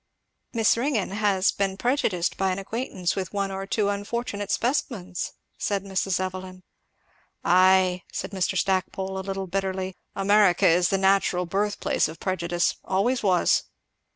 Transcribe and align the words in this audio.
"Miss 0.51 0.77
Ringgan 0.77 1.11
has 1.11 1.51
been 1.51 1.77
prejudiced 1.77 2.35
by 2.35 2.51
an 2.51 2.57
acquaintance 2.57 3.15
with 3.15 3.31
one 3.33 3.51
or 3.51 3.67
two 3.67 3.89
unfortunate 3.89 4.49
specimens," 4.49 5.33
said 5.59 5.83
Mrs. 5.83 6.19
Evelyn. 6.19 6.63
"Ay!" 7.43 8.01
said 8.11 8.31
Mr. 8.31 8.57
Stackpole 8.57 9.19
a 9.19 9.19
little 9.21 9.45
bitterly, 9.45 9.95
"America 10.15 10.65
is 10.65 10.89
the 10.89 10.97
natural 10.97 11.45
birthplace 11.45 12.07
of 12.07 12.19
prejudice, 12.19 12.77
always 12.83 13.21
was." 13.21 13.65